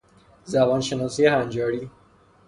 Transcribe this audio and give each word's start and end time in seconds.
زبان 0.45 0.79
شناسی 0.81 1.25
هنجاری 1.25 1.91